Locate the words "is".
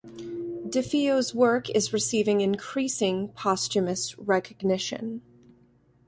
1.69-1.93